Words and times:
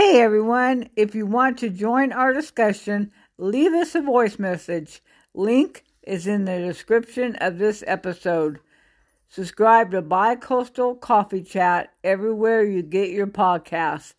Hey 0.00 0.22
everyone, 0.22 0.88
if 0.96 1.14
you 1.14 1.26
want 1.26 1.58
to 1.58 1.68
join 1.68 2.10
our 2.10 2.32
discussion, 2.32 3.12
leave 3.36 3.74
us 3.74 3.94
a 3.94 4.00
voice 4.00 4.38
message. 4.38 5.02
Link 5.34 5.84
is 6.02 6.26
in 6.26 6.46
the 6.46 6.58
description 6.58 7.36
of 7.36 7.58
this 7.58 7.84
episode. 7.86 8.60
Subscribe 9.28 9.90
to 9.90 10.00
Bicoastal 10.00 10.98
Coffee 10.98 11.42
Chat 11.42 11.92
everywhere 12.02 12.64
you 12.64 12.82
get 12.82 13.10
your 13.10 13.26
podcasts. 13.26 14.14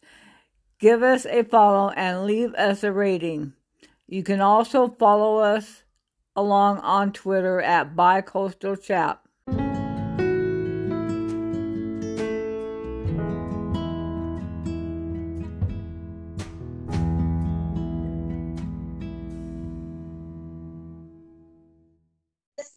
Give 0.77 1.01
us 1.01 1.25
a 1.25 1.41
follow 1.41 1.89
and 1.89 2.25
leave 2.25 2.53
us 2.53 2.83
a 2.83 2.91
rating. 2.91 3.53
You 4.05 4.21
can 4.21 4.39
also 4.39 4.87
follow 4.87 5.39
us 5.39 5.81
along 6.35 6.77
on 6.81 7.11
Twitter 7.11 7.59
at 7.59 7.95
Bicoastal 7.95 8.79
Chat. 8.83 9.19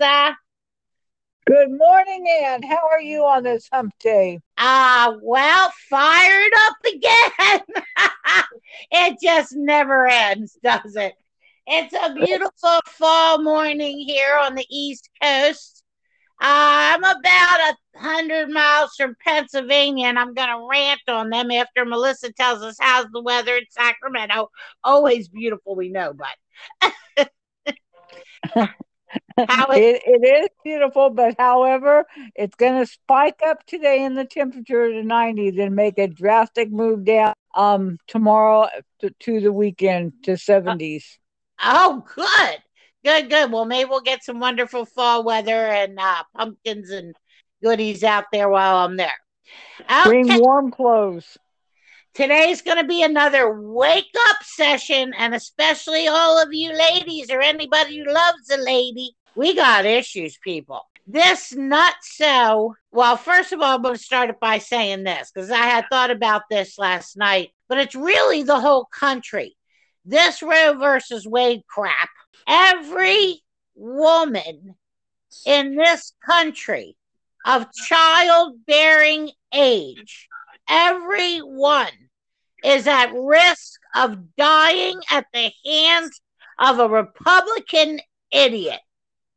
Lisa. 0.04 0.36
Good 1.46 1.70
morning, 1.70 2.26
Anne. 2.28 2.62
How 2.62 2.88
are 2.90 3.00
you 3.00 3.24
on 3.24 3.42
this 3.42 3.68
hump 3.72 3.92
day? 3.98 4.40
Ah, 4.58 5.14
well, 5.22 5.72
fired 5.88 6.52
up 6.66 6.76
again. 6.94 7.60
it 8.90 9.18
just 9.22 9.54
never 9.54 10.06
ends, 10.06 10.58
does 10.62 10.96
it? 10.96 11.14
It's 11.66 11.94
a 11.94 12.14
beautiful 12.14 12.80
fall 12.86 13.42
morning 13.42 13.98
here 13.98 14.36
on 14.38 14.54
the 14.54 14.66
East 14.70 15.08
Coast. 15.22 15.82
Uh, 16.40 16.96
I'm 16.96 17.04
about 17.04 17.74
a 17.94 17.98
hundred 17.98 18.50
miles 18.50 18.90
from 18.96 19.16
Pennsylvania, 19.24 20.08
and 20.08 20.18
I'm 20.18 20.34
going 20.34 20.48
to 20.48 20.66
rant 20.68 21.00
on 21.08 21.30
them 21.30 21.50
after 21.50 21.84
Melissa 21.84 22.32
tells 22.32 22.62
us 22.62 22.76
how's 22.80 23.06
the 23.12 23.22
weather 23.22 23.56
in 23.56 23.64
Sacramento. 23.70 24.50
Always 24.82 25.28
beautiful, 25.28 25.76
we 25.76 25.88
know, 25.88 26.14
but 27.16 27.30
it, 29.38 30.02
it 30.06 30.44
is 30.44 30.48
beautiful, 30.62 31.10
but 31.10 31.34
however, 31.38 32.06
it's 32.36 32.54
going 32.54 32.78
to 32.78 32.86
spike 32.86 33.40
up 33.44 33.66
today 33.66 34.04
in 34.04 34.14
the 34.14 34.24
temperature 34.24 34.92
to 34.92 35.02
90s 35.02 35.58
and 35.58 35.74
make 35.74 35.98
a 35.98 36.06
drastic 36.06 36.70
move 36.70 37.04
down 37.04 37.34
um 37.54 37.98
tomorrow 38.06 38.68
to, 39.00 39.10
to 39.20 39.40
the 39.40 39.52
weekend 39.52 40.12
to 40.22 40.32
70s. 40.32 41.04
Oh, 41.62 42.04
good. 42.14 42.58
Good, 43.04 43.28
good. 43.28 43.52
Well, 43.52 43.64
maybe 43.64 43.90
we'll 43.90 44.00
get 44.00 44.24
some 44.24 44.40
wonderful 44.40 44.86
fall 44.86 45.24
weather 45.24 45.66
and 45.66 45.98
uh, 45.98 46.22
pumpkins 46.36 46.90
and 46.90 47.14
goodies 47.62 48.02
out 48.02 48.24
there 48.32 48.48
while 48.48 48.76
I'm 48.76 48.96
there. 48.96 49.12
Bring 50.04 50.38
warm 50.38 50.70
clothes. 50.70 51.36
Today's 52.14 52.62
going 52.62 52.78
to 52.78 52.86
be 52.86 53.02
another 53.02 53.60
wake 53.60 54.14
up 54.28 54.36
session, 54.42 55.12
and 55.18 55.34
especially 55.34 56.06
all 56.06 56.40
of 56.40 56.52
you 56.52 56.72
ladies 56.72 57.30
or 57.30 57.40
anybody 57.40 57.98
who 57.98 58.12
loves 58.12 58.50
a 58.50 58.56
lady, 58.56 59.10
we 59.36 59.54
got 59.54 59.86
issues, 59.86 60.38
people. 60.38 60.82
This 61.06 61.52
nutso, 61.52 62.74
well, 62.90 63.16
first 63.16 63.52
of 63.52 63.60
all, 63.60 63.74
I'm 63.74 63.82
going 63.82 63.94
to 63.94 64.00
start 64.00 64.30
it 64.30 64.40
by 64.40 64.58
saying 64.58 65.04
this 65.04 65.30
because 65.32 65.50
I 65.50 65.66
had 65.66 65.84
thought 65.90 66.10
about 66.10 66.42
this 66.50 66.78
last 66.78 67.16
night, 67.16 67.50
but 67.68 67.78
it's 67.78 67.94
really 67.94 68.42
the 68.42 68.60
whole 68.60 68.86
country. 68.86 69.56
This 70.04 70.42
Roe 70.42 70.78
versus 70.78 71.26
Wade 71.26 71.62
crap. 71.68 72.08
Every 72.48 73.42
woman 73.74 74.74
in 75.46 75.76
this 75.76 76.12
country 76.24 76.96
of 77.44 77.70
childbearing 77.72 79.30
age, 79.52 80.28
everyone 80.68 81.88
is 82.64 82.86
at 82.86 83.12
risk 83.14 83.78
of 83.94 84.34
dying 84.36 85.00
at 85.10 85.26
the 85.34 85.50
hands 85.66 86.20
of 86.58 86.78
a 86.78 86.88
Republican 86.88 88.00
idiot, 88.32 88.80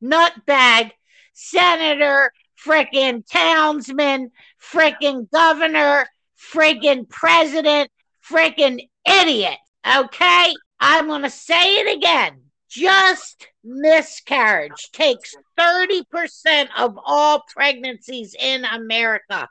nutbag, 0.02 0.92
senator, 1.34 2.31
frickin' 2.63 3.24
townsman, 3.30 4.31
frickin' 4.62 5.30
governor, 5.31 6.08
frickin' 6.53 7.08
president, 7.09 7.90
frickin' 8.30 8.88
idiot. 9.06 9.58
Okay? 9.85 10.53
I'm 10.80 11.08
going 11.08 11.24
to 11.24 11.30
say 11.30 11.78
it 11.78 11.97
again. 11.97 12.41
Just 12.69 13.47
miscarriage 13.63 14.91
takes 14.91 15.35
30% 15.58 16.68
of 16.78 17.00
all 17.03 17.44
pregnancies 17.53 18.35
in 18.40 18.66
America. 18.66 19.47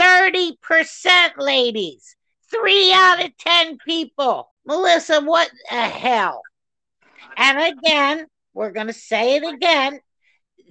30%, 0.00 0.56
ladies. 1.38 2.16
Three 2.50 2.92
out 2.92 3.24
of 3.24 3.36
10 3.38 3.78
people. 3.86 4.50
Melissa, 4.66 5.20
what 5.20 5.50
the 5.70 5.76
hell? 5.76 6.42
And 7.36 7.78
again, 7.78 8.26
we're 8.54 8.70
going 8.70 8.86
to 8.86 8.92
say 8.92 9.36
it 9.36 9.44
again. 9.44 10.00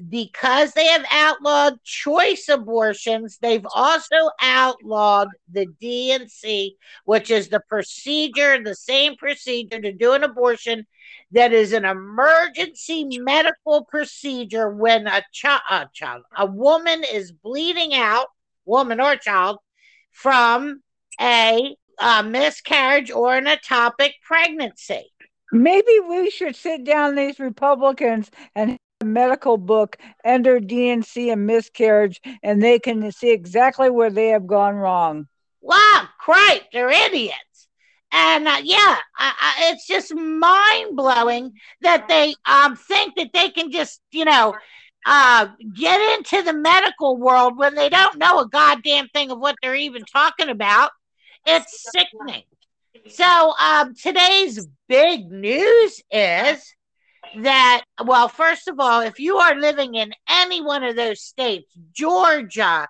Because 0.09 0.71
they 0.71 0.88
have 0.88 1.05
outlawed 1.11 1.75
choice 1.83 2.49
abortions, 2.49 3.38
they've 3.39 3.66
also 3.75 4.31
outlawed 4.41 5.27
the 5.51 5.67
D&C, 5.79 6.77
which 7.05 7.29
is 7.29 7.49
the 7.49 7.61
procedure, 7.69 8.63
the 8.63 8.73
same 8.73 9.16
procedure 9.17 9.79
to 9.79 9.91
do 9.93 10.13
an 10.13 10.23
abortion 10.23 10.88
that 11.33 11.53
is 11.53 11.73
an 11.73 11.85
emergency 11.85 13.19
medical 13.19 13.85
procedure 13.85 14.69
when 14.69 15.05
a, 15.05 15.22
chi- 15.39 15.59
a 15.69 15.88
child, 15.93 16.23
a 16.35 16.47
woman 16.47 17.03
is 17.11 17.31
bleeding 17.31 17.93
out, 17.93 18.27
woman 18.66 18.99
or 18.99 19.16
child, 19.16 19.57
from 20.11 20.81
a, 21.22 21.75
a 21.99 22.23
miscarriage 22.23 23.11
or 23.11 23.35
an 23.35 23.45
ectopic 23.45 24.13
pregnancy. 24.23 25.12
Maybe 25.53 26.00
we 26.08 26.30
should 26.30 26.56
sit 26.56 26.84
down 26.84 27.16
these 27.16 27.40
Republicans 27.40 28.31
and 28.56 28.72
have 28.72 28.80
a 29.02 29.06
medical 29.06 29.58
book 29.58 29.97
under 30.25 30.59
D&C 30.59 31.30
and 31.30 31.46
miscarriage, 31.46 32.19
and 32.41 32.62
they 32.62 32.80
can 32.80 33.12
see 33.12 33.31
exactly 33.31 33.90
where 33.90 34.09
they 34.09 34.30
have 34.30 34.47
gone 34.47 34.75
wrong. 34.75 35.28
Wow, 35.62 36.08
great, 36.19 36.64
they're 36.74 36.90
idiots. 36.90 37.68
And 38.12 38.47
uh, 38.47 38.58
yeah, 38.64 38.97
I, 39.18 39.34
I, 39.40 39.53
it's 39.72 39.88
just 39.88 40.14
mind 40.14 40.96
blowing 40.96 41.53
that 41.81 42.08
they 42.08 42.35
um, 42.46 42.75
think 42.75 43.16
that 43.16 43.31
they 43.34 43.50
can 43.50 43.72
just, 43.72 44.02
you 44.12 44.25
know, 44.25 44.56
uh, 45.06 45.47
get 45.75 46.18
into 46.18 46.44
the 46.44 46.53
medical 46.53 47.18
world 47.18 47.58
when 47.58 47.75
they 47.75 47.90
don't 47.90 48.18
know 48.18 48.40
a 48.40 48.47
goddamn 48.47 49.08
thing 49.09 49.31
of 49.31 49.40
what 49.40 49.56
they're 49.62 49.75
even 49.75 50.03
talking 50.06 50.50
about. 50.50 50.91
It's 51.46 51.91
sickening. 51.91 52.44
So 53.09 53.53
um, 53.59 53.95
today's 53.95 54.67
big 54.87 55.29
news 55.31 56.01
is 56.11 56.73
that, 57.41 57.83
well, 58.03 58.27
first 58.27 58.67
of 58.67 58.79
all, 58.79 59.01
if 59.01 59.19
you 59.19 59.37
are 59.37 59.55
living 59.55 59.95
in 59.95 60.13
any 60.29 60.61
one 60.61 60.83
of 60.83 60.95
those 60.95 61.21
states, 61.21 61.73
Georgia, 61.93 62.87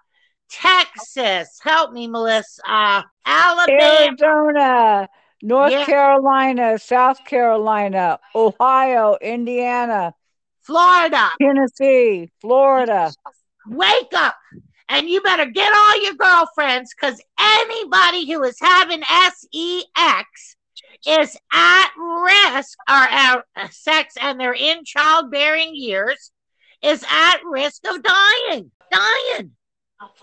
Texas, 0.49 1.59
help 1.61 1.91
me, 1.93 2.07
Melissa, 2.07 2.61
uh, 2.67 3.01
Alabama, 3.25 3.81
Arizona, 3.81 5.09
North 5.41 5.71
Yeah. 5.71 5.85
Carolina, 5.85 6.77
South 6.79 7.23
Carolina, 7.25 8.19
Ohio, 8.35 9.17
Indiana, 9.21 10.13
Florida, 10.61 11.29
Tennessee, 11.41 12.29
Florida. 12.39 13.11
wake 13.67 14.13
up 14.13 14.35
and 14.89 15.09
you 15.09 15.21
better 15.21 15.45
get 15.45 15.73
all 15.73 16.03
your 16.03 16.13
girlfriends 16.13 16.93
because 16.93 17.21
anybody 17.39 18.31
who 18.31 18.43
is 18.43 18.57
having 18.59 19.01
sex 19.03 20.55
is 21.05 21.37
at 21.51 21.89
risk 21.97 22.77
or 22.89 22.95
at 22.95 23.43
sex 23.71 24.15
and 24.19 24.39
they're 24.39 24.53
in 24.53 24.83
childbearing 24.85 25.71
years 25.73 26.31
is 26.81 27.03
at 27.09 27.37
risk 27.45 27.85
of 27.87 28.01
dying. 28.03 28.71
Dying. 28.91 29.51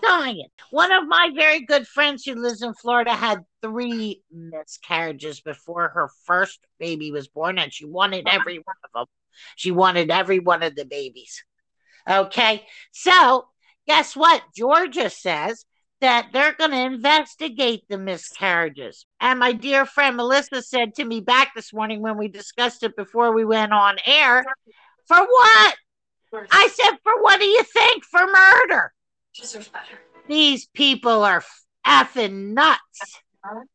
Dying. 0.01 0.45
One 0.69 0.91
of 0.91 1.07
my 1.07 1.31
very 1.35 1.61
good 1.65 1.87
friends 1.87 2.23
who 2.23 2.35
lives 2.35 2.61
in 2.61 2.73
florida 2.75 3.13
had 3.13 3.39
three 3.61 4.21
miscarriages 4.31 5.41
before 5.41 5.89
her 5.89 6.09
first 6.25 6.59
baby 6.79 7.11
was 7.11 7.27
born 7.27 7.57
and 7.57 7.73
she 7.73 7.85
wanted 7.85 8.27
every 8.27 8.57
one 8.57 8.75
of 8.83 8.91
them 8.93 9.05
she 9.55 9.71
wanted 9.71 10.11
every 10.11 10.39
one 10.39 10.63
of 10.63 10.75
the 10.75 10.85
babies. 10.85 11.43
Okay? 12.09 12.65
So 12.91 13.47
guess 13.91 14.15
what? 14.15 14.41
Georgia 14.55 15.09
says 15.09 15.65
that 15.99 16.29
they're 16.31 16.53
going 16.53 16.71
to 16.71 16.81
investigate 16.81 17.83
the 17.89 17.97
miscarriages. 17.97 19.05
And 19.19 19.37
my 19.37 19.51
dear 19.51 19.85
friend 19.85 20.15
Melissa 20.15 20.61
said 20.61 20.95
to 20.95 21.03
me 21.03 21.19
back 21.19 21.51
this 21.53 21.73
morning 21.73 22.01
when 22.01 22.17
we 22.17 22.29
discussed 22.29 22.83
it 22.83 22.95
before 22.95 23.33
we 23.33 23.43
went 23.43 23.73
on 23.73 23.97
air, 24.05 24.45
for 25.09 25.17
what? 25.17 25.75
I 26.33 26.69
said, 26.69 26.97
for 27.03 27.21
what 27.21 27.41
do 27.41 27.45
you 27.45 27.63
think? 27.63 28.05
For 28.05 28.25
murder. 28.25 28.93
These 30.29 30.67
people 30.67 31.25
are 31.25 31.43
effing 31.85 32.53
nuts. 32.53 33.19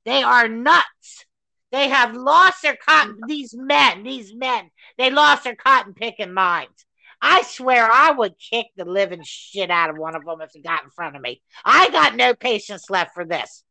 They 0.06 0.22
are 0.22 0.48
nuts. 0.48 1.26
They 1.72 1.90
have 1.90 2.16
lost 2.16 2.62
their 2.62 2.76
cotton. 2.76 3.18
These 3.28 3.54
men, 3.54 4.02
these 4.02 4.34
men, 4.34 4.70
they 4.96 5.10
lost 5.10 5.44
their 5.44 5.56
cotton 5.56 5.92
picking 5.92 6.32
minds. 6.32 6.85
I 7.20 7.42
swear 7.42 7.88
I 7.90 8.10
would 8.12 8.34
kick 8.38 8.66
the 8.76 8.84
living 8.84 9.22
shit 9.24 9.70
out 9.70 9.90
of 9.90 9.96
one 9.96 10.14
of 10.14 10.24
them 10.24 10.40
if 10.40 10.50
he 10.52 10.60
got 10.60 10.84
in 10.84 10.90
front 10.90 11.16
of 11.16 11.22
me. 11.22 11.40
I 11.64 11.90
got 11.90 12.14
no 12.16 12.34
patience 12.34 12.90
left 12.90 13.14
for 13.14 13.24
this. 13.24 13.62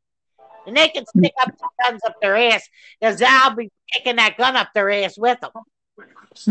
and 0.68 0.76
they 0.76 0.90
can 0.90 1.06
stick 1.06 1.34
up 1.42 1.52
the 1.58 1.68
guns 1.84 2.02
up 2.06 2.16
their 2.22 2.36
ass 2.36 2.68
because 3.00 3.22
I'll 3.22 3.56
be 3.56 3.70
taking 3.94 4.16
that 4.16 4.38
gun 4.38 4.56
up 4.56 4.70
their 4.74 4.90
ass 4.90 5.18
with 5.18 5.40
them. 5.42 5.52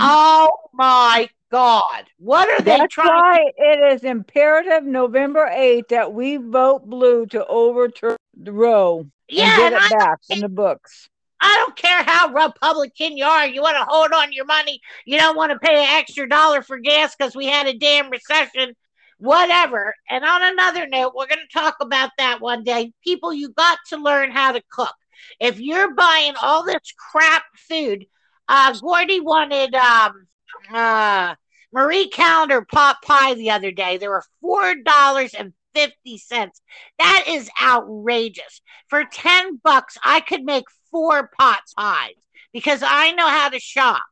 Oh 0.00 0.50
my 0.72 1.28
God. 1.50 2.04
What 2.18 2.48
are 2.48 2.60
they 2.62 2.78
That's 2.78 2.94
trying 2.94 3.08
why 3.08 3.50
it 3.56 3.92
is 3.94 4.04
imperative 4.04 4.84
November 4.84 5.50
8th 5.52 5.88
that 5.88 6.12
we 6.12 6.36
vote 6.36 6.86
blue 6.88 7.26
to 7.26 7.44
overturn 7.46 8.16
the 8.36 8.52
Roe 8.52 9.06
Yeah, 9.28 9.46
and 9.46 9.56
get 9.56 9.72
and 9.72 9.74
it 9.74 9.92
I- 9.92 9.98
back 9.98 10.18
in 10.30 10.40
the 10.40 10.48
books. 10.48 11.08
I 11.40 11.54
don't 11.56 11.76
care 11.76 12.02
how 12.02 12.28
Republican 12.28 13.16
you 13.16 13.24
are. 13.24 13.46
You 13.46 13.60
want 13.62 13.76
to 13.76 13.84
hold 13.88 14.12
on 14.12 14.32
your 14.32 14.46
money. 14.46 14.80
You 15.04 15.18
don't 15.18 15.36
want 15.36 15.52
to 15.52 15.58
pay 15.58 15.84
an 15.84 15.98
extra 15.98 16.28
dollar 16.28 16.62
for 16.62 16.78
gas 16.78 17.14
because 17.16 17.36
we 17.36 17.46
had 17.46 17.66
a 17.66 17.76
damn 17.76 18.10
recession. 18.10 18.74
Whatever. 19.18 19.94
And 20.10 20.24
on 20.24 20.42
another 20.42 20.86
note, 20.86 21.12
we're 21.14 21.26
going 21.26 21.38
to 21.38 21.58
talk 21.58 21.76
about 21.80 22.10
that 22.18 22.40
one 22.40 22.64
day. 22.64 22.92
People, 23.04 23.32
you 23.32 23.50
got 23.50 23.78
to 23.88 23.96
learn 23.96 24.30
how 24.30 24.52
to 24.52 24.62
cook. 24.70 24.94
If 25.40 25.60
you're 25.60 25.94
buying 25.94 26.34
all 26.40 26.64
this 26.64 26.92
crap 27.12 27.44
food, 27.68 28.06
uh, 28.48 28.74
Gordy 28.80 29.20
wanted 29.20 29.74
um, 29.74 30.26
uh, 30.72 31.34
Marie 31.72 32.08
Callender 32.08 32.66
pot 32.70 32.96
pie 33.02 33.34
the 33.34 33.50
other 33.50 33.70
day. 33.70 33.96
There 33.96 34.10
were 34.10 34.24
four 34.40 34.74
dollars 34.76 35.34
and 35.34 35.52
fifty 35.74 36.18
cents. 36.18 36.60
That 36.98 37.24
is 37.28 37.50
outrageous. 37.62 38.60
For 38.88 39.04
ten 39.04 39.60
bucks, 39.62 39.96
I 40.04 40.20
could 40.20 40.44
make 40.44 40.64
four 40.94 41.28
pot 41.36 41.62
pies 41.76 42.14
because 42.52 42.84
I 42.86 43.10
know 43.12 43.28
how 43.28 43.48
to 43.48 43.58
shop. 43.58 44.04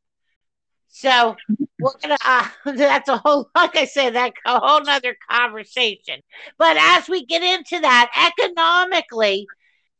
So 0.88 1.36
gonna. 2.02 2.16
Uh, 2.24 2.48
that's 2.76 3.08
a 3.08 3.18
whole, 3.18 3.48
like 3.54 3.76
I 3.76 3.84
said, 3.84 4.14
that 4.14 4.32
a 4.44 4.58
whole 4.58 4.82
nother 4.82 5.16
conversation. 5.30 6.20
But 6.58 6.76
as 6.76 7.08
we 7.08 7.24
get 7.24 7.42
into 7.42 7.80
that, 7.80 8.32
economically, 8.36 9.46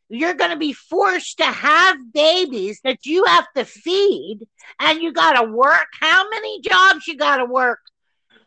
you're 0.09 0.35
going 0.35 0.51
to 0.51 0.57
be 0.57 0.73
forced 0.73 1.39
to 1.39 1.45
have 1.45 1.97
babies 2.13 2.81
that 2.85 3.07
you 3.07 3.25
have 3.25 3.47
to 3.57 3.65
feed, 3.65 4.41
and 4.81 5.01
you 5.01 5.13
got 5.13 5.41
to 5.41 5.51
work. 5.51 5.87
How 6.01 6.29
many 6.29 6.61
jobs 6.61 7.07
you 7.07 7.17
got 7.17 7.37
to 7.37 7.45
work? 7.45 7.79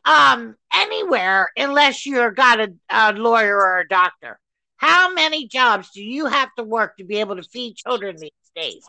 Um, 0.04 0.56
anywhere 0.72 1.50
unless 1.58 2.06
you're 2.06 2.30
got 2.30 2.60
a, 2.60 2.74
a 2.92 3.14
lawyer 3.14 3.58
or 3.58 3.80
a 3.80 3.88
doctor. 3.88 4.40
How 4.77 5.13
many 5.13 5.48
jobs 5.48 5.89
do 5.92 6.04
you 6.04 6.25
have 6.25 6.50
to 6.57 6.63
work 6.63 6.98
to 6.98 7.06
be 7.06 7.19
able 7.19 7.36
to 7.38 7.44
feed 7.44 7.75
children 7.75 8.16
these 8.18 8.31
days? 8.56 8.86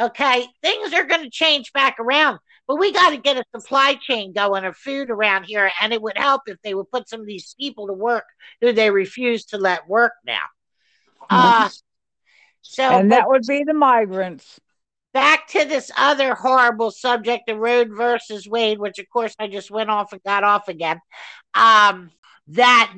Okay, 0.00 0.46
things 0.62 0.92
are 0.94 1.04
going 1.04 1.24
to 1.24 1.30
change 1.30 1.72
back 1.72 1.96
around, 1.98 2.38
but 2.68 2.76
we 2.78 2.92
got 2.92 3.10
to 3.10 3.16
get 3.16 3.36
a 3.36 3.44
supply 3.52 3.94
chain 3.94 4.32
going 4.32 4.64
of 4.64 4.76
food 4.76 5.10
around 5.10 5.44
here, 5.44 5.70
and 5.82 5.92
it 5.92 6.00
would 6.00 6.16
help 6.16 6.42
if 6.46 6.56
they 6.62 6.72
would 6.72 6.90
put 6.90 7.08
some 7.08 7.20
of 7.20 7.26
these 7.26 7.54
people 7.58 7.88
to 7.88 7.92
work 7.92 8.24
who 8.60 8.72
they 8.72 8.90
refuse 8.90 9.44
to 9.46 9.58
let 9.58 9.88
work 9.88 10.12
now. 10.24 10.44
Uh, 11.28 11.68
so, 12.62 12.84
and 12.84 13.10
that 13.10 13.28
would 13.28 13.44
be 13.46 13.64
the 13.64 13.74
migrants. 13.74 14.60
back 15.12 15.48
to 15.48 15.64
this 15.64 15.90
other 15.96 16.34
horrible 16.34 16.90
subject, 16.90 17.46
the 17.46 17.56
Roe 17.56 17.84
versus 17.84 18.46
Wade, 18.48 18.78
which 18.78 18.98
of 18.98 19.06
course 19.10 19.34
I 19.38 19.48
just 19.48 19.70
went 19.70 19.90
off 19.90 20.12
and 20.12 20.22
got 20.22 20.44
off 20.44 20.68
again. 20.68 21.00
Um, 21.54 22.10
that 22.48 22.92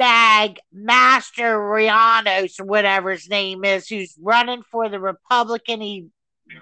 nutbag 0.00 0.58
Mastrianos, 0.74 2.60
whatever 2.64 3.10
his 3.12 3.28
name 3.28 3.64
is, 3.64 3.88
who's 3.88 4.14
running 4.20 4.62
for 4.70 4.88
the 4.88 5.00
Republican 5.00 6.12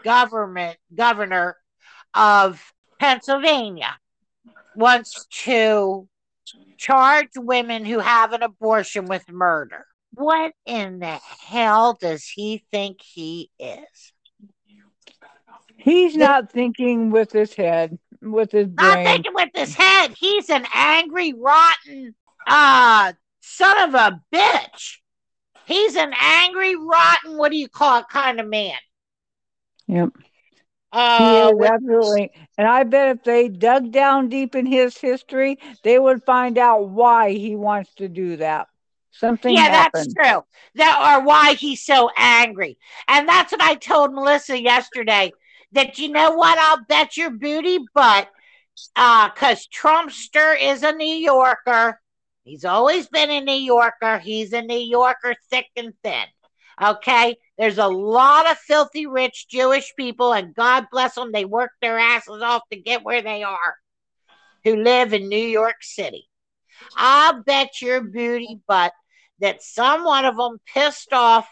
government 0.04 0.76
governor 0.94 1.56
of 2.14 2.62
Pennsylvania, 2.98 3.96
wants 4.74 5.26
to 5.44 6.08
charge 6.76 7.28
women 7.36 7.84
who 7.84 7.98
have 7.98 8.32
an 8.32 8.42
abortion 8.42 9.06
with 9.06 9.28
murder. 9.30 9.86
What 10.14 10.52
in 10.66 10.98
the 10.98 11.20
hell 11.46 11.96
does 12.00 12.24
he 12.24 12.64
think 12.70 13.00
he 13.00 13.50
is? 13.58 14.12
He's 15.76 16.16
not 16.16 16.50
thinking 16.50 17.10
with 17.10 17.32
his 17.32 17.54
head, 17.54 17.98
with 18.20 18.52
his 18.52 18.68
Not 18.72 19.04
thinking 19.04 19.32
with 19.34 19.50
his 19.54 19.74
head. 19.74 20.12
He's 20.18 20.50
an 20.50 20.66
angry, 20.74 21.32
rotten, 21.32 22.14
uh, 22.46 23.12
son 23.40 23.88
of 23.88 23.94
a 23.94 24.20
bitch. 24.32 24.98
He's 25.66 25.94
an 25.96 26.12
angry, 26.20 26.74
rotten, 26.74 27.36
what 27.36 27.50
do 27.52 27.56
you 27.56 27.68
call 27.68 28.00
it, 28.00 28.06
kind 28.10 28.40
of 28.40 28.48
man. 28.48 28.76
Yep. 29.86 30.10
Uh, 30.92 31.52
is 31.54 31.66
absolutely. 31.66 32.32
And 32.58 32.66
I 32.66 32.82
bet 32.82 33.16
if 33.16 33.24
they 33.24 33.48
dug 33.48 33.92
down 33.92 34.28
deep 34.28 34.56
in 34.56 34.66
his 34.66 34.98
history, 34.98 35.58
they 35.84 35.98
would 35.98 36.24
find 36.24 36.58
out 36.58 36.88
why 36.88 37.32
he 37.32 37.54
wants 37.54 37.94
to 37.94 38.08
do 38.08 38.36
that. 38.38 38.66
Something 39.12 39.54
yeah, 39.54 39.68
happened. 39.68 40.12
that's 40.16 40.30
true. 40.30 40.44
That 40.76 41.18
or 41.18 41.24
why 41.24 41.54
he's 41.54 41.84
so 41.84 42.10
angry. 42.16 42.78
And 43.08 43.28
that's 43.28 43.52
what 43.52 43.62
I 43.62 43.74
told 43.74 44.12
Melissa 44.12 44.60
yesterday. 44.60 45.32
That 45.72 45.98
you 45.98 46.08
know 46.08 46.32
what? 46.32 46.58
I'll 46.58 46.84
bet 46.88 47.16
your 47.16 47.30
booty 47.30 47.78
butt. 47.94 48.28
Uh, 48.96 49.30
cause 49.30 49.68
Trumpster 49.68 50.56
is 50.60 50.82
a 50.82 50.92
New 50.92 51.04
Yorker. 51.04 52.00
He's 52.50 52.64
always 52.64 53.06
been 53.06 53.30
a 53.30 53.40
New 53.40 53.52
Yorker. 53.52 54.18
He's 54.18 54.52
a 54.52 54.60
New 54.60 54.74
Yorker 54.74 55.36
thick 55.50 55.66
and 55.76 55.94
thin. 56.02 56.24
Okay. 56.82 57.36
There's 57.56 57.78
a 57.78 57.86
lot 57.86 58.50
of 58.50 58.58
filthy 58.58 59.06
rich 59.06 59.46
Jewish 59.48 59.94
people, 59.96 60.32
and 60.32 60.52
God 60.52 60.86
bless 60.90 61.14
them, 61.14 61.30
they 61.30 61.44
work 61.44 61.70
their 61.80 61.96
asses 61.96 62.42
off 62.42 62.62
to 62.72 62.76
get 62.76 63.04
where 63.04 63.22
they 63.22 63.44
are, 63.44 63.76
who 64.64 64.82
live 64.82 65.12
in 65.12 65.28
New 65.28 65.36
York 65.36 65.76
City. 65.80 66.26
I'll 66.96 67.40
bet 67.44 67.80
your 67.80 68.00
booty 68.00 68.58
butt 68.66 68.94
that 69.38 69.62
some 69.62 70.02
one 70.02 70.24
of 70.24 70.36
them 70.36 70.56
pissed 70.74 71.12
off 71.12 71.48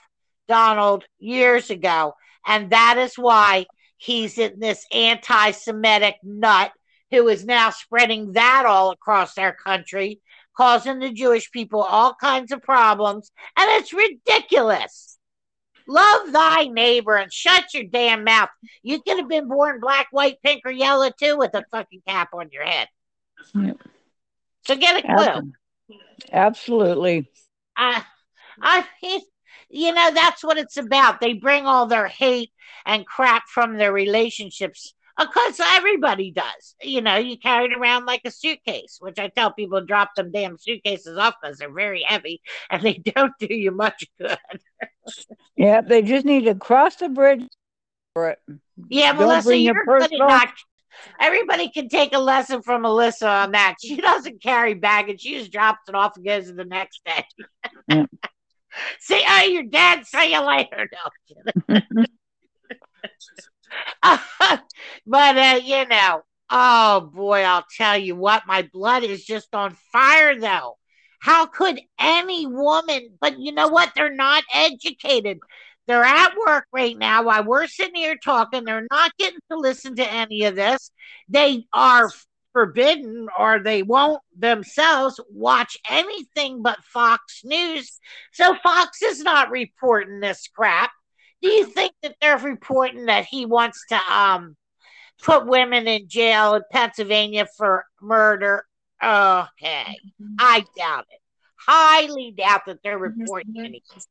Donald 0.48 1.04
years 1.20 1.70
ago, 1.70 2.14
and 2.44 2.70
that 2.70 2.98
is 2.98 3.14
why 3.14 3.66
he's 3.98 4.36
in 4.36 4.58
this 4.58 4.84
anti 4.92 5.52
Semitic 5.52 6.16
nut 6.24 6.72
who 7.12 7.28
is 7.28 7.44
now 7.44 7.70
spreading 7.70 8.32
that 8.32 8.64
all 8.66 8.90
across 8.90 9.38
our 9.38 9.54
country, 9.54 10.20
causing 10.58 10.98
the 10.98 11.12
Jewish 11.12 11.50
people 11.52 11.82
all 11.82 12.14
kinds 12.20 12.52
of 12.52 12.62
problems, 12.62 13.30
and 13.56 13.70
it's 13.80 13.94
ridiculous. 13.94 15.18
Love 15.86 16.32
thy 16.32 16.64
neighbor 16.64 17.16
and 17.16 17.32
shut 17.32 17.72
your 17.72 17.84
damn 17.84 18.24
mouth. 18.24 18.50
You 18.82 19.00
could 19.00 19.18
have 19.18 19.28
been 19.28 19.48
born 19.48 19.80
black, 19.80 20.08
white, 20.10 20.36
pink, 20.44 20.62
or 20.66 20.70
yellow 20.70 21.10
too 21.18 21.38
with 21.38 21.54
a 21.54 21.64
fucking 21.70 22.02
cap 22.06 22.30
on 22.34 22.50
your 22.52 22.64
head. 22.64 22.88
Yep. 23.54 23.78
So 24.66 24.76
get 24.76 25.02
a 25.02 25.16
clue. 25.16 25.52
Absolutely. 26.30 27.30
I, 27.74 28.02
I 28.60 28.84
mean, 29.02 29.20
you 29.70 29.94
know, 29.94 30.10
that's 30.12 30.44
what 30.44 30.58
it's 30.58 30.76
about. 30.76 31.20
They 31.20 31.34
bring 31.34 31.64
all 31.64 31.86
their 31.86 32.08
hate 32.08 32.50
and 32.84 33.06
crap 33.06 33.44
from 33.48 33.78
their 33.78 33.92
relationships. 33.92 34.92
Of 35.18 35.32
course, 35.32 35.58
everybody 35.60 36.30
does. 36.30 36.76
You 36.80 37.00
know, 37.00 37.16
you 37.16 37.38
carry 37.38 37.66
it 37.66 37.76
around 37.76 38.06
like 38.06 38.20
a 38.24 38.30
suitcase, 38.30 38.98
which 39.00 39.18
I 39.18 39.28
tell 39.28 39.52
people 39.52 39.80
drop 39.80 40.14
them 40.14 40.30
damn 40.30 40.56
suitcases 40.58 41.18
off 41.18 41.34
because 41.42 41.58
they're 41.58 41.72
very 41.72 42.02
heavy 42.02 42.40
and 42.70 42.82
they 42.82 42.94
don't 43.16 43.32
do 43.40 43.52
you 43.52 43.72
much 43.72 44.06
good. 44.20 44.38
Yep. 45.56 45.88
They 45.88 46.02
just 46.02 46.24
need 46.24 46.44
to 46.44 46.54
cross 46.54 46.96
the 46.96 47.08
bridge 47.08 47.42
for 48.14 48.30
it. 48.30 48.38
Yeah, 48.88 49.12
Don't 49.12 49.22
Melissa, 49.22 49.56
you're 49.56 49.74
good 49.74 49.80
at 49.80 50.10
personal- 50.10 50.28
not. 50.28 50.48
Everybody 51.20 51.70
can 51.70 51.88
take 51.88 52.12
a 52.12 52.18
lesson 52.18 52.62
from 52.62 52.82
Melissa 52.82 53.28
on 53.28 53.52
that. 53.52 53.76
She 53.80 53.96
doesn't 53.96 54.42
carry 54.42 54.74
baggage. 54.74 55.20
She 55.20 55.38
just 55.38 55.52
drops 55.52 55.88
it 55.88 55.94
off 55.94 56.16
and 56.16 56.24
goes 56.24 56.46
to 56.46 56.52
the 56.54 56.64
next 56.64 57.00
day. 57.04 57.24
Yeah. 57.88 58.06
See, 59.00 59.24
oh, 59.28 59.44
your 59.44 59.62
dad. 59.64 60.06
See 60.06 60.32
you 60.32 60.44
later. 60.44 60.88
No, 61.68 61.80
but 64.02 65.38
uh, 65.38 65.60
you 65.62 65.86
know, 65.86 66.22
oh 66.50 67.00
boy, 67.00 67.42
I'll 67.42 67.66
tell 67.76 67.96
you 67.98 68.16
what, 68.16 68.46
my 68.46 68.68
blood 68.72 69.04
is 69.04 69.24
just 69.24 69.54
on 69.54 69.76
fire 69.92 70.38
though. 70.38 70.76
How 71.20 71.46
could 71.46 71.80
any 71.98 72.46
woman, 72.46 73.10
but 73.20 73.38
you 73.38 73.52
know 73.52 73.68
what? 73.68 73.92
They're 73.94 74.14
not 74.14 74.44
educated. 74.54 75.40
They're 75.86 76.04
at 76.04 76.34
work 76.46 76.66
right 76.72 76.96
now 76.96 77.24
while 77.24 77.44
we're 77.44 77.66
sitting 77.66 77.96
here 77.96 78.16
talking. 78.22 78.64
They're 78.64 78.86
not 78.90 79.16
getting 79.18 79.40
to 79.50 79.58
listen 79.58 79.96
to 79.96 80.12
any 80.12 80.44
of 80.44 80.54
this. 80.54 80.90
They 81.28 81.64
are 81.72 82.10
forbidden 82.52 83.28
or 83.38 83.60
they 83.60 83.82
won't 83.82 84.20
themselves 84.36 85.20
watch 85.30 85.78
anything 85.88 86.62
but 86.62 86.82
Fox 86.84 87.42
News. 87.44 88.00
So 88.32 88.54
Fox 88.62 89.00
is 89.02 89.22
not 89.22 89.50
reporting 89.50 90.20
this 90.20 90.48
crap. 90.54 90.90
Do 91.42 91.48
you 91.48 91.66
think 91.66 91.92
that 92.02 92.16
they're 92.20 92.38
reporting 92.38 93.06
that 93.06 93.24
he 93.26 93.46
wants 93.46 93.84
to 93.88 93.98
um 94.10 94.56
put 95.22 95.46
women 95.46 95.86
in 95.88 96.08
jail 96.08 96.54
in 96.54 96.62
Pennsylvania 96.70 97.46
for 97.56 97.84
murder? 98.00 98.64
Okay. 99.02 99.96
I 100.38 100.64
doubt 100.76 101.06
it. 101.10 101.20
Highly 101.56 102.32
doubt 102.36 102.62
that 102.66 102.82
they're 102.82 102.98
reporting 102.98 103.54
anything. 103.58 104.02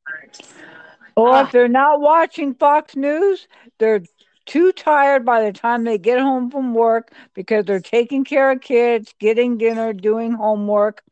Or 1.16 1.34
Ah. 1.36 1.46
if 1.46 1.52
they're 1.52 1.68
not 1.68 2.00
watching 2.00 2.54
Fox 2.54 2.96
News, 2.96 3.48
they're 3.80 4.04
too 4.46 4.72
tired 4.72 5.26
by 5.26 5.44
the 5.44 5.52
time 5.52 5.84
they 5.84 5.98
get 5.98 6.20
home 6.20 6.50
from 6.50 6.74
work 6.74 7.12
because 7.34 7.66
they're 7.66 7.80
taking 7.80 8.24
care 8.24 8.52
of 8.52 8.62
kids, 8.62 9.14
getting 9.20 9.58
dinner, 9.58 9.94
doing 9.94 10.32
homework, 10.34 11.04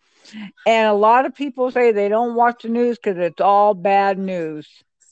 And 0.67 0.87
a 0.87 0.93
lot 0.93 1.25
of 1.25 1.35
people 1.35 1.69
say 1.71 1.91
they 1.91 2.09
don't 2.09 2.35
watch 2.35 2.63
the 2.63 2.69
news 2.69 2.97
because 2.97 3.17
it's 3.17 3.39
all 3.41 3.73
bad 3.73 4.17
news. 4.17 4.67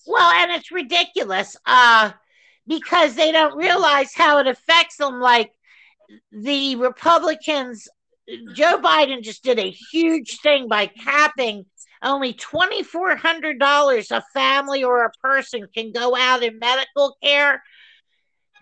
Well, 0.06 0.32
and 0.32 0.52
it's 0.52 0.72
ridiculous 0.72 1.56
uh, 1.66 2.12
because 2.68 3.16
they 3.16 3.32
don't 3.32 3.56
realize 3.56 4.14
how 4.14 4.40
it 4.40 4.48
affects 4.48 4.98
them. 4.98 5.20
Like 5.20 5.52
the 6.32 6.76
Republicans, 6.76 7.88
Joe 8.54 8.80
Biden 8.80 9.22
just 9.22 9.44
did 9.44 9.60
a 9.60 9.70
huge 9.92 10.40
thing 10.42 10.68
by 10.68 10.88
capping 10.88 11.66
only 12.04 12.34
$2,400 12.34 14.12
a 14.12 14.24
family 14.34 14.84
or 14.84 15.06
a 15.06 15.12
person 15.22 15.68
can 15.74 15.92
go 15.92 16.16
out 16.16 16.44
in 16.44 16.60
medical 16.60 17.18
care. 17.24 17.64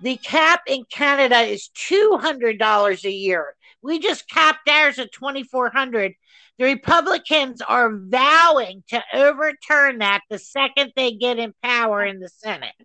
The 0.02 0.18
cap 0.18 0.62
in 0.68 0.86
Canada 0.92 1.40
is 1.40 1.70
$200 1.90 3.04
a 3.04 3.12
year. 3.12 3.56
We 3.82 4.00
just 4.00 4.30
capped 4.30 4.70
ours 4.70 5.00
at 5.00 5.12
2400 5.12 6.14
The 6.62 6.68
Republicans 6.68 7.60
are 7.68 7.90
vowing 7.92 8.84
to 8.90 9.02
overturn 9.16 9.98
that 9.98 10.22
the 10.30 10.38
second 10.38 10.94
they 10.96 11.14
get 11.14 11.40
in 11.40 11.56
power 11.64 12.06
in 12.06 12.20
the 12.20 12.30
Senate. 12.30 12.76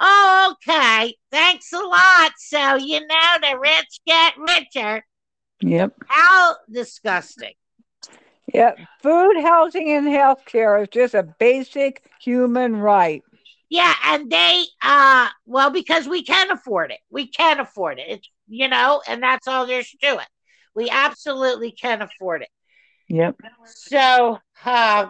okay. 0.00 1.14
Thanks 1.30 1.72
a 1.72 1.78
lot. 1.78 2.32
So, 2.38 2.74
you 2.74 3.06
know, 3.06 3.36
the 3.40 3.56
rich 3.56 4.00
get 4.04 4.34
richer. 4.36 5.04
Yep. 5.60 5.92
How 6.08 6.56
disgusting. 6.68 7.52
Yep. 8.52 8.80
Food, 9.00 9.36
housing, 9.44 9.92
and 9.92 10.08
health 10.08 10.44
care 10.44 10.82
is 10.82 10.88
just 10.88 11.14
a 11.14 11.22
basic 11.22 12.02
human 12.20 12.74
right. 12.74 13.22
Yeah, 13.70 13.94
and 14.06 14.28
they 14.28 14.64
uh 14.82 15.28
well 15.46 15.70
because 15.70 16.08
we 16.08 16.24
can 16.24 16.50
afford 16.50 16.90
it. 16.90 16.98
We 17.10 17.28
can 17.28 17.60
afford 17.60 18.00
it. 18.00 18.06
It's 18.08 18.28
you 18.48 18.66
know, 18.66 19.02
and 19.06 19.22
that's 19.22 19.46
all 19.46 19.68
there's 19.68 19.88
to 20.02 20.14
it. 20.14 20.28
We 20.74 20.90
absolutely 20.90 21.70
can 21.70 22.02
afford 22.02 22.42
it. 22.42 22.48
Yep. 23.08 23.36
So 23.66 24.38
uh, 24.64 25.08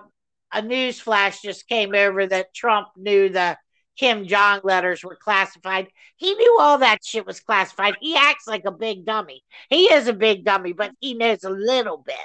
a 0.52 0.62
news 0.62 1.00
flash 1.00 1.40
just 1.42 1.68
came 1.68 1.94
over 1.94 2.26
that 2.26 2.54
Trump 2.54 2.88
knew 2.96 3.28
the 3.28 3.56
Kim 3.96 4.26
Jong 4.26 4.60
letters 4.64 5.04
were 5.04 5.16
classified. 5.16 5.88
He 6.16 6.34
knew 6.34 6.58
all 6.60 6.78
that 6.78 7.04
shit 7.04 7.26
was 7.26 7.40
classified. 7.40 7.94
He 8.00 8.16
acts 8.16 8.46
like 8.46 8.64
a 8.64 8.72
big 8.72 9.04
dummy. 9.04 9.42
He 9.70 9.92
is 9.92 10.08
a 10.08 10.12
big 10.12 10.44
dummy, 10.44 10.72
but 10.72 10.92
he 11.00 11.14
knows 11.14 11.44
a 11.44 11.50
little 11.50 11.98
bit. 11.98 12.16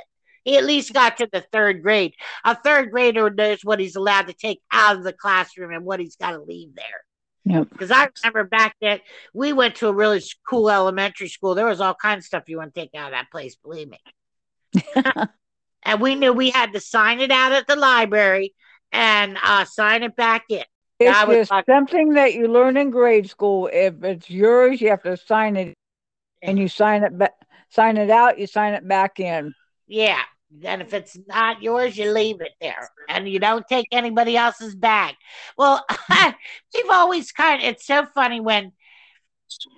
He 0.44 0.58
at 0.58 0.66
least 0.66 0.94
got 0.94 1.18
to 1.18 1.30
the 1.32 1.46
third 1.52 1.84
grade. 1.84 2.14
A 2.44 2.56
third 2.56 2.92
grader 2.92 3.30
knows 3.30 3.60
what 3.64 3.80
he's 3.80 3.96
allowed 3.96 4.28
to 4.28 4.34
take 4.34 4.62
out 4.72 4.96
of 4.96 5.04
the 5.04 5.14
classroom 5.14 5.72
and 5.72 5.86
what 5.86 6.00
he's 6.00 6.16
got 6.16 6.32
to 6.32 6.42
leave 6.42 6.74
there. 6.76 7.04
Because 7.66 7.92
I 7.92 8.10
remember 8.24 8.46
back 8.46 8.76
then, 8.82 9.00
we 9.34 9.54
went 9.54 9.76
to 9.76 9.88
a 9.88 9.94
really 9.94 10.22
cool 10.48 10.70
elementary 10.70 11.30
school. 11.30 11.56
There 11.56 11.66
was 11.66 11.82
all 11.82 11.96
kinds 11.96 12.24
of 12.24 12.26
stuff 12.26 12.44
you 12.48 12.58
want 12.58 12.74
to 12.74 12.80
take 12.80 12.96
out 12.96 13.08
of 13.08 13.12
that 13.12 13.32
place, 13.32 13.56
believe 13.56 13.90
me. 13.90 14.00
and 15.90 16.02
we 16.02 16.14
knew 16.14 16.32
we 16.32 16.52
had 16.52 16.74
to 16.74 16.80
sign 16.80 17.20
it 17.20 17.32
out 17.32 17.52
at 17.52 17.66
the 17.66 17.76
library 17.76 18.54
and 18.92 19.38
uh, 19.44 19.66
sign 19.66 20.04
it 20.04 20.16
back 20.16 20.46
in. 20.50 20.64
Just 21.02 21.50
like, 21.50 21.66
something 21.66 22.14
that 22.14 22.36
you 22.36 22.48
learn 22.48 22.78
in 22.78 22.92
grade 22.92 23.30
school. 23.30 23.70
If 23.72 24.04
it's 24.04 24.30
yours, 24.30 24.82
you 24.82 24.90
have 24.90 25.02
to 25.04 25.18
sign 25.18 25.56
it, 25.56 25.74
and 26.44 26.60
you 26.60 26.68
sign 26.68 27.04
it 27.04 27.18
back, 27.18 27.34
sign 27.70 27.98
it 27.98 28.12
out. 28.12 28.38
You 28.38 28.46
sign 28.46 28.74
it 28.74 28.88
back 28.88 29.20
in. 29.20 29.56
Yeah, 29.88 30.22
then 30.52 30.82
if 30.82 30.94
it's 30.94 31.18
not 31.28 31.64
yours, 31.64 31.98
you 31.98 32.12
leave 32.12 32.42
it 32.42 32.52
there 32.62 32.90
and 33.08 33.28
you 33.28 33.40
don't 33.40 33.66
take 33.68 33.88
anybody 33.92 34.38
else's 34.38 34.76
bag. 34.76 35.16
Well, 35.58 35.84
we've 36.74 36.90
always 36.92 37.32
kind 37.32 37.64
of, 37.64 37.70
it's 37.70 37.88
so 37.88 38.06
funny 38.14 38.40
when 38.40 38.74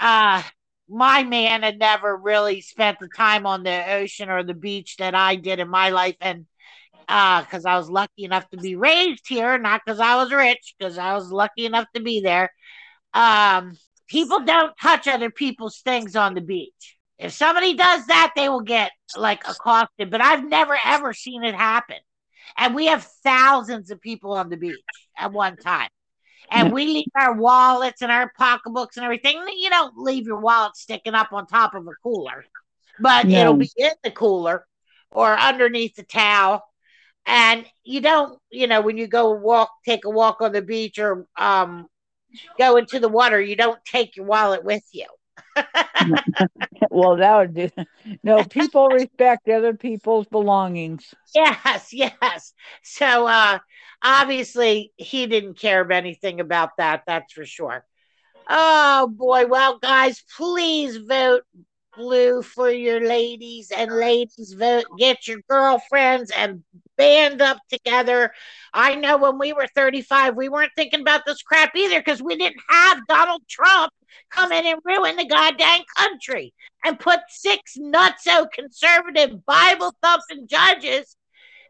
uh 0.02 0.44
my 0.92 1.24
man 1.24 1.64
had 1.64 1.80
never 1.80 2.16
really 2.18 2.62
spent 2.62 3.00
the 3.00 3.08
time 3.08 3.46
on 3.46 3.64
the 3.64 3.94
ocean 3.94 4.30
or 4.30 4.44
the 4.44 4.54
beach 4.54 4.98
that 4.98 5.16
I 5.16 5.36
did 5.38 5.60
in 5.60 5.70
my 5.70 5.90
life. 5.90 6.18
And 6.22 6.46
uh 7.08 7.42
because 7.42 7.66
I 7.66 7.78
was 7.78 7.90
lucky 7.90 8.26
enough 8.26 8.50
to 8.50 8.58
be 8.58 8.76
raised 8.76 9.28
here, 9.28 9.58
not 9.58 9.82
because 9.86 10.00
I 10.00 10.18
was 10.18 10.32
rich, 10.32 10.76
because 10.78 10.98
I 10.98 11.14
was 11.14 11.32
lucky 11.32 11.66
enough 11.66 11.88
to 11.96 12.02
be 12.02 12.22
there. 12.22 12.52
Um, 13.14 13.78
people 14.08 14.42
don't 14.42 14.74
touch 14.82 15.08
other 15.08 15.32
people's 15.32 15.80
things 15.80 16.16
on 16.16 16.36
the 16.36 16.42
beach. 16.42 16.98
If 17.18 17.34
somebody 17.34 17.76
does 17.76 18.08
that, 18.08 18.34
they 18.36 18.50
will 18.50 18.62
get 18.62 18.92
like 19.16 19.48
accosted. 19.48 20.12
But 20.12 20.22
I've 20.22 20.44
never 20.44 20.78
ever 20.84 21.14
seen 21.14 21.44
it 21.44 21.56
happen. 21.56 21.98
And 22.58 22.76
we 22.76 22.88
have 22.88 23.08
thousands 23.24 23.92
of 23.92 24.02
people 24.02 24.34
on 24.34 24.50
the 24.50 24.58
beach 24.58 24.80
at 25.18 25.32
one 25.32 25.56
time. 25.56 25.90
And 26.52 26.74
we 26.74 26.86
leave 26.86 27.08
our 27.16 27.34
wallets 27.34 28.02
and 28.02 28.12
our 28.12 28.32
pocketbooks 28.38 28.98
and 28.98 29.06
everything. 29.06 29.42
You 29.58 29.70
don't 29.70 29.98
leave 29.98 30.28
your 30.28 30.40
wallet 30.40 30.76
sticking 30.76 31.14
up 31.14 31.32
on 31.32 31.48
top 31.48 31.74
of 31.74 31.88
a 31.88 31.92
cooler, 32.04 32.46
but 33.00 33.26
no. 33.26 33.40
it'll 33.40 33.54
be 33.56 33.72
in 33.78 33.94
the 34.04 34.12
cooler 34.12 34.66
or 35.12 35.34
underneath 35.34 35.96
the 35.96 36.04
towel. 36.04 36.64
And 37.26 37.66
you 37.84 38.02
don't, 38.02 38.38
you 38.50 38.68
know, 38.68 38.82
when 38.82 38.98
you 38.98 39.08
go 39.08 39.32
walk, 39.32 39.70
take 39.86 40.06
a 40.06 40.10
walk 40.10 40.42
on 40.42 40.52
the 40.52 40.62
beach 40.62 41.00
or 41.00 41.26
um, 41.38 41.88
go 42.58 42.78
into 42.78 43.00
the 43.00 43.10
water, 43.10 43.40
you 43.40 43.56
don't 43.56 43.80
take 43.86 44.18
your 44.18 44.26
wallet 44.26 44.64
with 44.64 44.84
you. 44.92 45.06
well, 46.90 47.18
that 47.18 47.38
would 47.38 47.54
do. 47.54 47.70
No, 48.24 48.44
people 48.44 48.88
respect 48.90 49.48
other 49.50 49.74
people's 49.74 50.28
belongings. 50.28 51.14
Yes, 51.34 51.94
yes. 51.94 52.54
So 52.84 53.28
uh 53.28 53.60
obviously 54.04 54.92
he 54.98 55.28
didn't 55.28 55.60
care 55.60 55.82
of 55.82 55.92
anything 55.92 56.40
about 56.40 56.72
that, 56.78 57.04
that's 57.08 57.34
for 57.34 57.46
sure. 57.46 57.86
Oh 58.50 59.08
boy. 59.08 59.46
Well, 59.48 59.80
guys, 59.80 60.24
please 60.38 60.98
vote 60.98 61.44
blue 61.96 62.42
for 62.42 62.70
your 62.70 63.06
ladies 63.06 63.72
and 63.76 63.92
ladies 63.92 64.56
vote 64.58 64.86
get 64.98 65.28
your 65.28 65.40
girlfriends 65.50 66.32
and 66.36 66.64
band 67.02 67.42
up 67.42 67.58
together. 67.70 68.32
I 68.74 68.96
know 68.96 69.18
when 69.18 69.40
we 69.40 69.54
were 69.54 69.68
35 69.76 70.36
we 70.36 70.50
weren't 70.50 70.72
thinking 70.76 71.02
about 71.02 71.26
this 71.26 71.42
crap 71.42 71.76
either 71.76 72.00
because 72.00 72.22
we 72.22 72.36
didn't 72.36 72.62
have 72.70 73.06
donald 73.08 73.42
trump 73.50 73.92
come 74.30 74.52
in 74.52 74.66
and 74.66 74.80
ruin 74.86 75.18
the 75.18 75.26
goddamn 75.26 75.82
country 75.98 76.54
and 76.86 77.00
put 77.00 77.20
six 77.28 77.78
nutso 77.78 78.46
conservative 78.54 79.46
bible 79.46 79.94
thumping 80.02 80.48
judges 80.48 81.18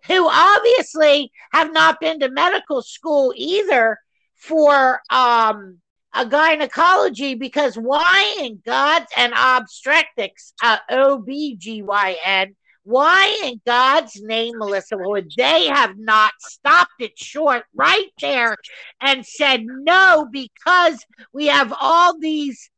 who 0.05 0.27
obviously 0.29 1.31
have 1.53 1.73
not 1.73 1.99
been 1.99 2.19
to 2.19 2.29
medical 2.29 2.81
school 2.81 3.33
either 3.35 3.97
for 4.35 5.01
um 5.09 5.79
a 6.13 6.25
gynecology 6.25 7.35
because 7.35 7.75
why 7.75 8.35
in 8.39 8.61
God's 8.65 9.05
and 9.15 9.33
obstetrics, 9.33 10.51
uh, 10.61 10.77
OBGYN, 10.91 12.53
why 12.83 13.41
in 13.43 13.61
God's 13.65 14.19
name, 14.21 14.57
Melissa, 14.57 14.97
would 14.97 15.31
they 15.37 15.67
have 15.67 15.97
not 15.97 16.33
stopped 16.39 16.99
it 16.99 17.17
short 17.17 17.63
right 17.75 18.09
there 18.19 18.55
and 18.99 19.25
said 19.25 19.63
no 19.63 20.27
because 20.31 21.03
we 21.33 21.47
have 21.47 21.73
all 21.79 22.17
these 22.17 22.69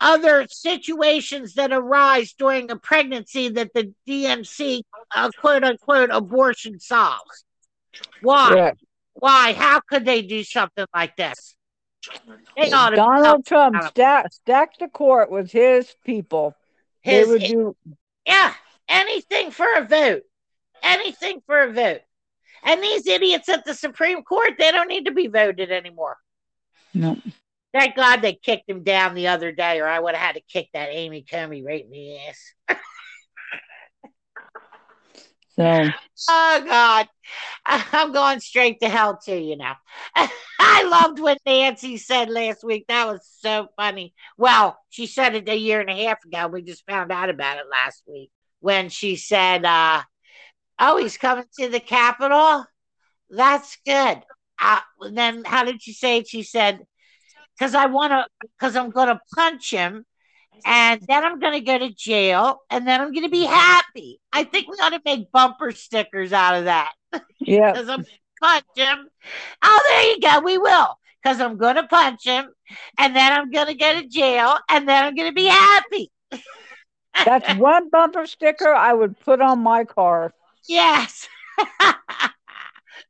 other 0.00 0.46
situations 0.50 1.54
that 1.54 1.72
arise 1.72 2.34
during 2.38 2.70
a 2.70 2.76
pregnancy 2.76 3.48
that 3.50 3.72
the 3.72 3.94
D&C, 4.06 4.84
uh, 5.14 5.30
quote 5.40 5.64
unquote, 5.64 6.10
abortion 6.12 6.80
solves? 6.80 7.44
Why? 8.22 8.54
Yeah. 8.54 8.72
Why? 9.14 9.52
How 9.52 9.80
could 9.80 10.04
they 10.04 10.22
do 10.22 10.42
something 10.44 10.86
like 10.94 11.16
this? 11.16 11.56
Donald 12.96 13.44
Trump 13.46 13.82
stack, 13.84 14.32
stacked 14.32 14.80
the 14.80 14.88
court 14.88 15.30
with 15.30 15.50
his 15.50 15.94
people. 16.04 16.54
His, 17.02 17.26
they 17.26 17.32
would 17.32 17.42
do 17.42 17.76
yeah, 18.26 18.52
anything 18.88 19.50
for 19.50 19.66
a 19.76 19.84
vote. 19.84 20.22
Anything 20.82 21.40
for 21.46 21.60
a 21.60 21.72
vote. 21.72 22.00
And 22.62 22.82
these 22.82 23.06
idiots 23.06 23.48
at 23.48 23.64
the 23.64 23.74
Supreme 23.74 24.22
Court, 24.22 24.54
they 24.58 24.72
don't 24.72 24.88
need 24.88 25.06
to 25.06 25.12
be 25.12 25.28
voted 25.28 25.70
anymore. 25.70 26.16
No. 26.94 27.16
Thank 27.72 27.94
God 27.94 28.22
they 28.22 28.34
kicked 28.34 28.68
him 28.68 28.82
down 28.82 29.14
the 29.14 29.28
other 29.28 29.52
day, 29.52 29.80
or 29.80 29.86
I 29.86 30.00
would 30.00 30.14
have 30.14 30.26
had 30.26 30.34
to 30.36 30.40
kick 30.40 30.68
that 30.72 30.88
Amy 30.90 31.24
Coney 31.30 31.62
right 31.62 31.84
in 31.84 31.90
the 31.90 32.18
ass. 32.26 32.78
So, 35.56 35.88
oh 36.28 36.64
God, 36.66 37.08
I'm 37.64 38.12
going 38.12 38.40
straight 38.40 38.80
to 38.80 38.90
hell 38.90 39.18
too. 39.22 39.38
You 39.38 39.56
know, 39.56 39.72
I 40.14 40.82
loved 40.84 41.18
what 41.18 41.38
Nancy 41.46 41.96
said 41.96 42.28
last 42.28 42.62
week. 42.62 42.84
That 42.88 43.06
was 43.06 43.26
so 43.40 43.68
funny. 43.76 44.12
Well, 44.36 44.78
she 44.90 45.06
said 45.06 45.34
it 45.34 45.48
a 45.48 45.56
year 45.56 45.80
and 45.80 45.88
a 45.88 46.04
half 46.04 46.22
ago. 46.24 46.48
We 46.48 46.60
just 46.62 46.84
found 46.86 47.10
out 47.10 47.30
about 47.30 47.56
it 47.56 47.64
last 47.70 48.02
week 48.06 48.30
when 48.66 48.88
she 48.88 49.14
said, 49.14 49.64
uh, 49.64 50.02
"Oh, 50.80 50.96
he's 50.98 51.16
coming 51.18 51.44
to 51.60 51.68
the 51.68 51.80
Capitol. 51.80 52.64
That's 53.30 53.78
good." 53.86 54.22
Uh, 54.60 54.80
then 55.12 55.44
how 55.44 55.64
did 55.64 55.80
she 55.82 55.92
say 55.92 56.18
it? 56.18 56.28
She 56.28 56.42
said, 56.42 56.80
"Because 57.56 57.76
I 57.76 57.86
want 57.86 58.10
to, 58.10 58.26
because 58.58 58.74
I'm 58.74 58.90
going 58.90 59.08
to 59.08 59.20
punch 59.34 59.70
him." 59.70 60.04
and 60.64 61.02
then 61.06 61.22
I'm 61.22 61.38
going 61.38 61.52
to 61.52 61.60
go 61.60 61.78
to 61.78 61.92
jail, 61.92 62.60
and 62.70 62.88
then 62.88 63.00
I'm 63.00 63.12
going 63.12 63.26
to 63.26 63.30
be 63.30 63.44
happy. 63.44 64.18
I 64.32 64.44
think 64.44 64.66
we 64.68 64.78
ought 64.78 64.94
to 64.94 65.02
make 65.04 65.30
bumper 65.30 65.70
stickers 65.70 66.32
out 66.32 66.56
of 66.56 66.64
that. 66.64 66.92
Yeah. 67.38 67.72
Because 67.72 67.88
I'm 67.88 68.04
punch 68.40 68.64
him. 68.74 69.08
Oh, 69.62 69.80
there 69.88 70.02
you 70.10 70.20
go. 70.20 70.40
We 70.40 70.58
will. 70.58 70.98
Because 71.22 71.40
I'm 71.40 71.56
going 71.56 71.76
to 71.76 71.86
punch 71.86 72.24
him, 72.24 72.46
and 72.98 73.14
then 73.14 73.32
I'm 73.32 73.50
going 73.50 73.66
to 73.68 73.74
go 73.74 74.00
to 74.00 74.08
jail, 74.08 74.56
and 74.68 74.88
then 74.88 75.04
I'm 75.04 75.14
going 75.14 75.28
to 75.28 75.34
be 75.34 75.46
happy. 75.46 76.10
That's 77.24 77.54
one 77.54 77.88
bumper 77.90 78.26
sticker 78.26 78.72
I 78.72 78.92
would 78.92 79.18
put 79.20 79.40
on 79.40 79.60
my 79.60 79.84
car. 79.84 80.32
Yes. 80.68 81.28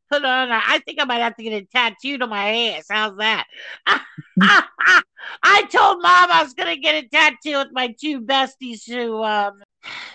Put 0.08 0.24
on. 0.24 0.50
A, 0.50 0.60
I 0.64 0.78
think 0.86 1.00
I 1.00 1.04
might 1.04 1.18
have 1.18 1.34
to 1.36 1.42
get 1.42 1.52
it 1.52 1.70
tattooed 1.70 2.22
on 2.22 2.28
my 2.30 2.70
ass. 2.70 2.86
How's 2.88 3.16
that? 3.16 3.46
I 3.86 5.62
told 5.68 6.00
mom 6.00 6.30
I 6.30 6.42
was 6.44 6.54
gonna 6.54 6.76
get 6.76 7.04
a 7.04 7.08
tattoo 7.08 7.58
with 7.58 7.72
my 7.72 7.94
two 8.00 8.20
besties 8.20 8.88
who 8.88 9.22
um 9.24 9.62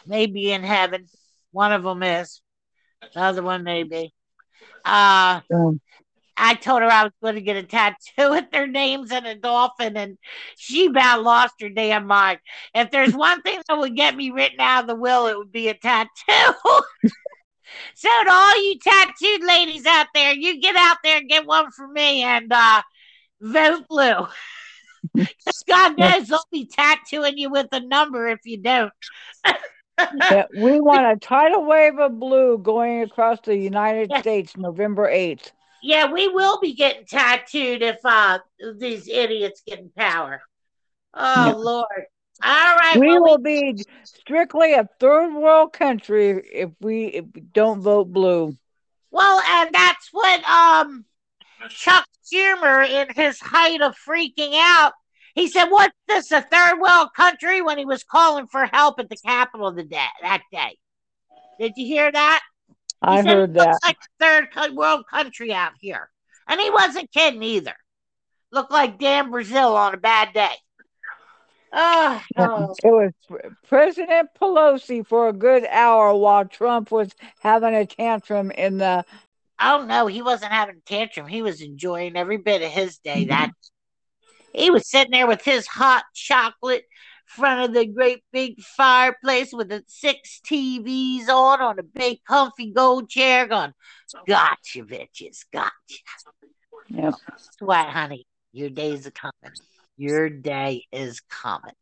may 0.05 0.27
be 0.27 0.51
in 0.51 0.63
heaven. 0.63 1.07
One 1.51 1.73
of 1.73 1.83
them 1.83 2.03
is. 2.03 2.41
The 3.13 3.19
other 3.21 3.43
one 3.43 3.63
maybe. 3.63 4.13
Uh, 4.85 5.41
Um, 5.53 5.81
I 6.37 6.55
told 6.55 6.81
her 6.81 6.89
I 6.89 7.03
was 7.03 7.13
going 7.21 7.35
to 7.35 7.41
get 7.41 7.57
a 7.57 7.63
tattoo 7.63 8.31
with 8.31 8.49
their 8.51 8.67
names 8.67 9.11
and 9.11 9.25
a 9.25 9.35
dolphin, 9.35 9.95
and 9.97 10.17
she 10.57 10.87
about 10.87 11.23
lost 11.23 11.55
her 11.61 11.69
damn 11.69 12.07
mind. 12.07 12.39
If 12.73 12.91
there's 12.91 13.13
one 13.13 13.41
thing 13.41 13.61
that 13.67 13.77
would 13.77 13.95
get 13.95 14.15
me 14.15 14.31
written 14.31 14.59
out 14.59 14.83
of 14.83 14.87
the 14.87 14.95
will, 14.95 15.27
it 15.27 15.37
would 15.37 15.51
be 15.51 15.67
a 15.69 15.73
tattoo. 15.73 16.09
so 17.95 18.09
to 18.23 18.31
all 18.31 18.63
you 18.63 18.79
tattooed 18.79 19.43
ladies 19.43 19.85
out 19.85 20.07
there, 20.13 20.33
you 20.33 20.59
get 20.61 20.75
out 20.75 20.97
there 21.03 21.17
and 21.17 21.29
get 21.29 21.45
one 21.45 21.71
for 21.71 21.87
me 21.87 22.23
and 22.23 22.51
uh, 22.51 22.81
vote 23.41 23.87
blue. 23.87 24.27
'Cause 25.43 25.63
God 25.67 25.97
knows 25.97 26.27
they'll 26.27 26.39
be 26.51 26.65
tattooing 26.65 27.37
you 27.37 27.49
with 27.49 27.67
a 27.71 27.79
number 27.79 28.27
if 28.29 28.39
you 28.45 28.57
don't. 28.57 28.91
yeah, 30.29 30.45
we 30.53 30.79
want 30.79 31.11
a 31.11 31.19
tidal 31.19 31.65
wave 31.65 31.99
of 31.99 32.19
blue 32.19 32.57
going 32.57 33.01
across 33.01 33.39
the 33.41 33.55
United 33.55 34.15
States 34.17 34.55
November 34.57 35.09
8th. 35.09 35.51
Yeah, 35.83 36.11
we 36.11 36.27
will 36.27 36.59
be 36.59 36.73
getting 36.73 37.05
tattooed 37.05 37.81
if 37.81 37.97
uh 38.05 38.39
these 38.77 39.07
idiots 39.07 39.61
get 39.65 39.79
in 39.79 39.89
power. 39.89 40.41
Oh. 41.13 41.53
Lord. 41.57 42.05
All 42.43 42.75
right. 42.75 42.97
We 42.97 43.19
well, 43.19 43.23
will 43.23 43.37
be 43.37 43.83
strictly 44.03 44.73
a 44.73 44.87
third 44.99 45.33
world 45.33 45.73
country 45.73 46.41
if 46.51 46.71
we, 46.79 47.05
if 47.05 47.25
we 47.33 47.41
don't 47.41 47.81
vote 47.81 48.11
blue. 48.11 48.55
well, 49.11 49.41
and 49.41 49.69
that's 49.73 50.09
what 50.11 50.43
um 50.43 51.05
Chuck 51.69 52.05
Schumer 52.31 52.87
in 52.87 53.13
his 53.13 53.39
height 53.39 53.81
of 53.81 53.95
freaking 53.95 54.53
out. 54.55 54.93
He 55.35 55.47
said, 55.47 55.65
"What's 55.65 55.95
this? 56.07 56.31
A 56.31 56.41
third 56.41 56.79
world 56.79 57.09
country?" 57.15 57.61
When 57.61 57.77
he 57.77 57.85
was 57.85 58.03
calling 58.03 58.47
for 58.47 58.65
help 58.65 58.99
at 58.99 59.09
the 59.09 59.17
Capitol 59.17 59.71
the 59.71 59.83
day, 59.83 60.07
that 60.21 60.41
day. 60.51 60.77
Did 61.59 61.73
you 61.75 61.85
hear 61.85 62.11
that? 62.11 62.41
He 63.03 63.07
I 63.07 63.21
said 63.23 63.27
heard 63.27 63.53
that. 63.55 63.79
like 63.83 63.97
a 63.97 64.47
third 64.49 64.75
world 64.75 65.05
country 65.09 65.53
out 65.53 65.73
here, 65.79 66.09
and 66.47 66.59
he 66.59 66.69
wasn't 66.69 67.11
kidding 67.11 67.41
either. 67.41 67.73
Looked 68.51 68.71
like 68.71 68.99
damn 68.99 69.31
Brazil 69.31 69.75
on 69.75 69.93
a 69.93 69.97
bad 69.97 70.33
day. 70.33 70.55
Oh, 71.73 72.21
oh. 72.37 72.75
It 72.83 72.87
was 72.87 73.11
President 73.67 74.29
Pelosi 74.39 75.05
for 75.05 75.29
a 75.29 75.33
good 75.33 75.65
hour 75.65 76.13
while 76.13 76.45
Trump 76.45 76.91
was 76.91 77.11
having 77.39 77.73
a 77.73 77.85
tantrum 77.85 78.51
in 78.51 78.77
the. 78.77 79.05
Oh 79.59 79.85
no, 79.87 80.07
he 80.07 80.21
wasn't 80.21 80.51
having 80.51 80.77
a 80.77 80.89
tantrum. 80.89 81.27
He 81.27 81.41
was 81.41 81.61
enjoying 81.61 82.17
every 82.17 82.37
bit 82.37 82.61
of 82.61 82.69
his 82.69 82.97
day. 82.97 83.25
That 83.25 83.49
mm-hmm. 83.49 84.59
he 84.59 84.69
was 84.69 84.89
sitting 84.89 85.11
there 85.11 85.27
with 85.27 85.43
his 85.43 85.65
hot 85.65 86.03
chocolate 86.13 86.83
front 87.35 87.69
of 87.69 87.73
the 87.73 87.85
great 87.85 88.23
big 88.31 88.61
fireplace 88.61 89.53
with 89.53 89.69
the 89.69 89.83
six 89.87 90.41
TVs 90.45 91.27
on 91.29 91.61
on 91.61 91.79
a 91.79 91.83
big 91.83 92.19
comfy 92.27 92.71
gold 92.71 93.09
chair 93.09 93.47
going, 93.47 93.73
Gotcha, 94.27 94.83
bitches, 94.83 95.45
gotcha. 95.51 95.71
Yeah. 96.89 97.11
That's 97.27 97.49
what, 97.59 97.87
honey. 97.87 98.25
Your 98.51 98.69
days 98.69 99.07
are 99.07 99.11
coming. 99.11 99.55
Your 99.97 100.29
day 100.29 100.85
is 100.91 101.21
coming. 101.21 101.73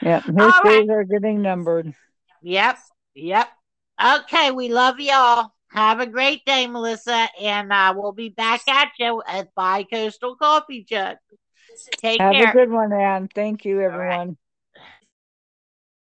Yeah, 0.00 0.22
his 0.22 0.34
All 0.38 0.48
right. 0.64 0.80
days 0.80 0.88
are 0.88 1.04
getting 1.04 1.42
numbered. 1.42 1.92
Yep. 2.42 2.78
Yep. 3.14 3.48
Okay, 4.02 4.50
we 4.50 4.68
love 4.68 4.98
y'all. 4.98 5.50
Have 5.72 6.00
a 6.00 6.06
great 6.06 6.44
day, 6.44 6.66
Melissa, 6.66 7.28
and 7.40 7.72
uh, 7.72 7.94
we'll 7.96 8.12
be 8.12 8.30
back 8.30 8.66
at 8.66 8.88
you 8.98 9.22
at 9.26 9.54
Bi 9.54 9.84
Coastal 9.84 10.36
Coffee 10.36 10.84
Jug. 10.84 11.16
Take 11.98 12.18
care. 12.18 12.32
Have 12.32 12.34
care. 12.34 12.50
a 12.50 12.52
good 12.52 12.70
one, 12.70 12.92
Anne. 12.92 13.28
Thank 13.32 13.64
you, 13.64 13.78
right. 13.78 13.92
everyone. 13.92 14.36